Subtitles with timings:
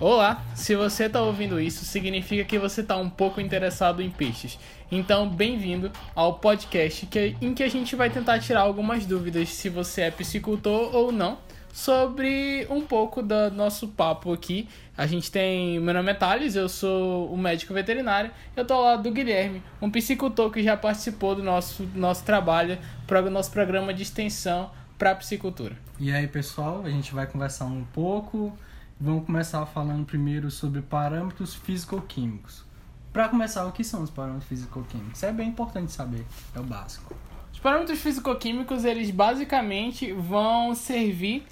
[0.00, 4.58] Olá, se você está ouvindo isso, significa que você está um pouco interessado em peixes.
[4.90, 9.68] Então, bem-vindo ao podcast que, em que a gente vai tentar tirar algumas dúvidas se
[9.68, 11.38] você é piscicultor ou não
[11.72, 14.68] sobre um pouco do nosso papo aqui.
[14.96, 15.78] A gente tem.
[15.78, 18.32] Meu nome é Thales, eu sou o médico veterinário.
[18.56, 22.78] Eu tô ao lado do Guilherme, um piscicultor que já participou do nosso, nosso trabalho,
[23.06, 25.76] pro nosso programa de extensão para piscicultura.
[26.00, 28.52] E aí, pessoal, a gente vai conversar um pouco
[29.00, 32.64] Vamos começar falando primeiro sobre parâmetros físico-químicos.
[33.12, 35.22] Para começar, o que são os parâmetros físico-químicos?
[35.22, 37.14] É bem importante saber, é o básico.
[37.52, 41.44] Os parâmetros físico-químicos, eles basicamente vão servir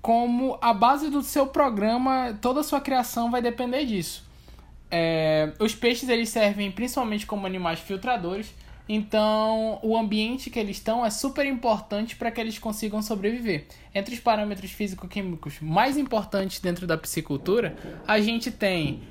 [0.00, 4.24] como a base do seu programa, toda a sua criação vai depender disso.
[4.88, 8.54] É, os peixes eles servem principalmente como animais filtradores,
[8.88, 13.66] então, o ambiente que eles estão é super importante para que eles consigam sobreviver.
[13.94, 19.02] Entre os parâmetros físico-químicos mais importantes dentro da piscicultura, a gente tem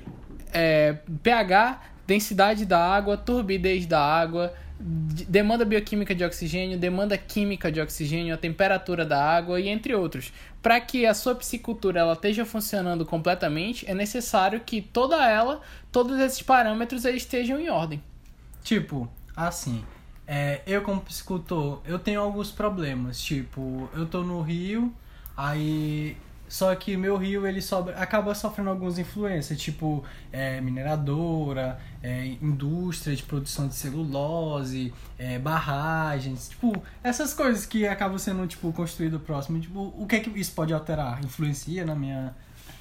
[0.52, 7.80] é, pH, densidade da água, turbidez da água, demanda bioquímica de oxigênio, demanda química de
[7.80, 10.32] oxigênio, a temperatura da água e entre outros.
[10.62, 15.60] Para que a sua piscicultura ela esteja funcionando completamente, é necessário que toda ela,
[15.92, 18.02] todos esses parâmetros estejam em ordem.
[18.62, 19.84] Tipo, Assim,
[20.26, 23.20] é, eu como piscicultor, eu tenho alguns problemas.
[23.20, 24.92] Tipo, eu tô no rio,
[25.36, 26.16] aí
[26.48, 33.16] só que meu rio ele sobe, acaba sofrendo algumas influências, tipo é, mineradora, é, indústria
[33.16, 39.60] de produção de celulose, é, barragens, tipo, essas coisas que acabam sendo tipo construído próximo.
[39.60, 41.22] Tipo, o que é que isso pode alterar?
[41.24, 42.34] Influencia na minha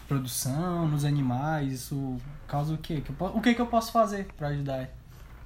[0.07, 1.73] produção, nos animais?
[1.73, 2.17] Isso
[2.47, 3.01] causa o quê?
[3.19, 4.89] O que, é que eu posso fazer para ajudar?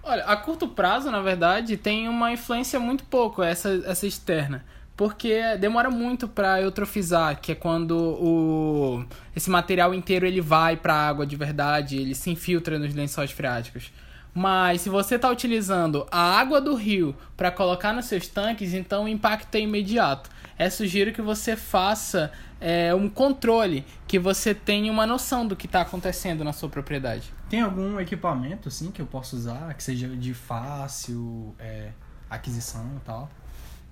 [0.01, 4.63] Olha, a curto prazo, na verdade, tem uma influência muito pouco essa, essa externa.
[4.95, 10.93] Porque demora muito para eutrofizar, que é quando o, esse material inteiro ele vai para
[10.93, 13.93] a água de verdade, ele se infiltra nos lençóis freáticos.
[14.33, 19.05] Mas se você está utilizando a água do rio para colocar nos seus tanques, então
[19.05, 20.29] o impacto é imediato.
[20.59, 25.65] É sugiro que você faça é, um controle, que você tenha uma noção do que
[25.65, 27.31] está acontecendo na sua propriedade.
[27.49, 31.91] Tem algum equipamento assim que eu possa usar que seja de fácil é,
[32.29, 33.31] aquisição e tal?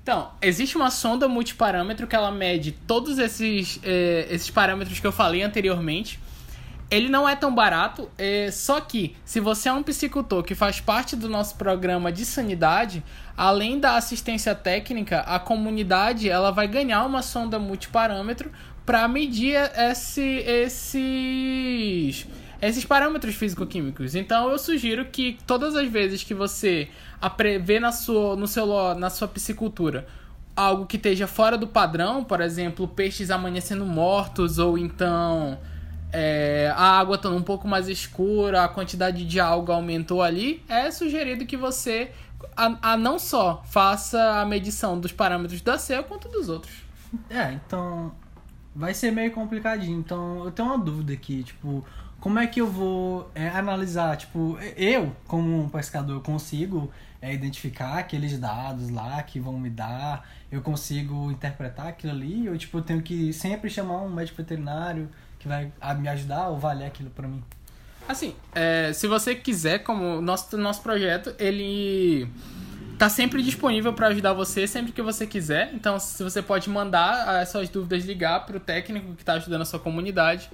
[0.03, 5.11] Então, existe uma sonda multiparâmetro que ela mede todos esses, é, esses parâmetros que eu
[5.11, 6.19] falei anteriormente.
[6.89, 10.79] Ele não é tão barato, é, só que se você é um piscicultor que faz
[10.79, 13.03] parte do nosso programa de sanidade,
[13.35, 18.51] além da assistência técnica, a comunidade ela vai ganhar uma sonda multiparâmetro
[18.85, 22.25] para medir esse, esses
[22.61, 24.15] esses parâmetros físico-químicos.
[24.15, 26.87] Então eu sugiro que todas as vezes que você
[27.61, 30.07] vê na sua, no seu, na sua piscicultura
[30.55, 35.59] algo que esteja fora do padrão, por exemplo, peixes amanhecendo mortos ou então
[36.11, 40.89] é, a água estando um pouco mais escura, a quantidade de alga aumentou ali, é
[40.91, 42.11] sugerido que você
[42.55, 46.73] a, a não só faça a medição dos parâmetros da CEA quanto dos outros.
[47.29, 48.11] É, então
[48.75, 49.99] vai ser meio complicadinho.
[49.99, 51.83] Então eu tenho uma dúvida aqui, tipo,
[52.19, 54.17] como é que eu vou é, analisar?
[54.17, 56.91] Tipo, eu, como um pescador, consigo
[57.21, 62.57] é, identificar aqueles dados lá que vão me dar, eu consigo interpretar aquilo ali, ou
[62.57, 66.87] tipo, eu tenho que sempre chamar um médico veterinário que vai me ajudar ou avaliar
[66.87, 67.43] aquilo para mim?
[68.07, 72.27] Assim, é, se você quiser, como nosso, nosso projeto, ele
[72.97, 75.71] tá sempre disponível para ajudar você sempre que você quiser.
[75.73, 79.61] Então, se você pode mandar as suas dúvidas, ligar para o técnico que está ajudando
[79.61, 80.49] a sua comunidade.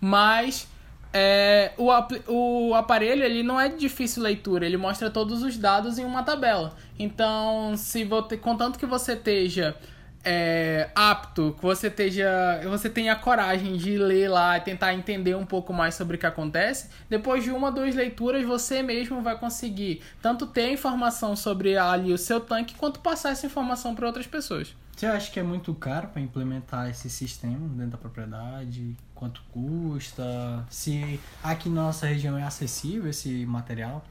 [0.00, 0.68] Mas
[1.12, 1.90] é, o,
[2.28, 6.76] o aparelho ele não é difícil leitura, ele mostra todos os dados em uma tabela.
[6.98, 8.06] Então, se
[8.40, 9.74] contanto que você esteja
[10.24, 12.28] é, apto, que você esteja,
[12.64, 16.26] você tenha coragem de ler lá e tentar entender um pouco mais sobre o que
[16.26, 21.76] acontece, depois de uma ou duas leituras você mesmo vai conseguir tanto ter informação sobre
[21.76, 24.74] ali o seu tanque quanto passar essa informação para outras pessoas.
[24.98, 28.96] Você acha que é muito caro para implementar esse sistema dentro da propriedade?
[29.14, 30.66] Quanto custa?
[30.68, 34.04] Se aqui na nossa região é acessível esse material?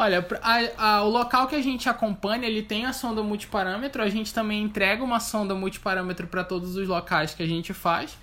[0.00, 4.08] Olha, a, a, o local que a gente acompanha, ele tem a sonda multiparâmetro, a
[4.08, 8.16] gente também entrega uma sonda multiparâmetro para todos os locais que a gente faz.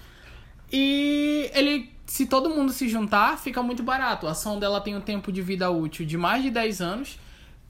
[0.72, 4.25] E ele, se todo mundo se juntar, fica muito barato.
[4.25, 7.19] A sonda ela tem um tempo de vida útil de mais de 10 anos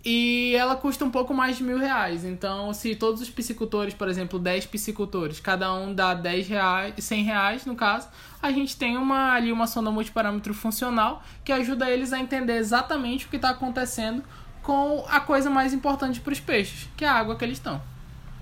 [0.05, 2.23] e ela custa um pouco mais de mil reais.
[2.23, 7.23] Então, se todos os piscicultores, por exemplo, 10 piscicultores, cada um dá 10 reais, 100
[7.23, 8.07] reais no caso,
[8.39, 13.25] a gente tem uma, ali uma sonda multiparâmetro funcional que ajuda eles a entender exatamente
[13.25, 14.23] o que está acontecendo
[14.61, 17.81] com a coisa mais importante para os peixes, que é a água que eles estão.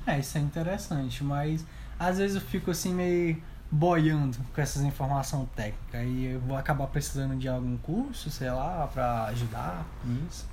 [0.06, 1.66] É, isso é interessante, mas
[1.98, 6.88] às vezes eu fico assim meio boiando com essas informações técnicas e eu vou acabar
[6.88, 10.46] precisando de algum curso, sei lá, pra ajudar nisso.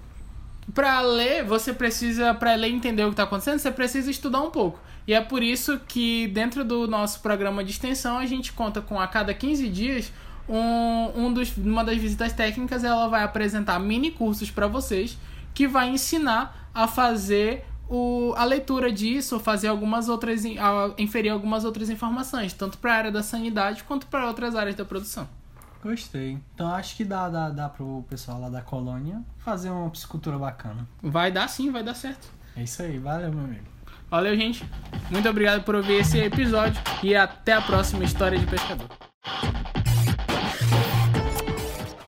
[0.75, 4.43] Pra ler, você precisa, pra ler e entender o que tá acontecendo, você precisa estudar
[4.43, 4.79] um pouco.
[5.07, 9.01] E é por isso que dentro do nosso programa de extensão a gente conta com
[9.01, 10.13] a cada 15 dias
[10.49, 15.17] um, um dos, uma das visitas técnicas ela vai apresentar mini cursos para vocês
[15.55, 20.45] que vai ensinar a fazer o, a leitura disso, fazer algumas outras,
[20.97, 24.85] inferir algumas outras informações, tanto para a área da sanidade quanto para outras áreas da
[24.85, 25.29] produção.
[25.83, 26.39] Gostei.
[26.55, 30.87] Então acho que dá, dá, dá pro pessoal lá da colônia fazer uma piscicultura bacana.
[31.03, 32.29] Vai dar sim, vai dar certo.
[32.57, 33.65] É isso aí, valeu, meu amigo.
[34.11, 34.69] Valeu, gente.
[35.11, 39.10] Muito obrigado por ouvir esse episódio e até a próxima História de Pescador.